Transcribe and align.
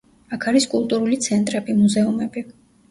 აქ 0.37 0.47
არის 0.51 0.65
კულტურული 0.71 1.21
ცენტრები, 1.27 1.81
მუზეუმები. 1.85 2.49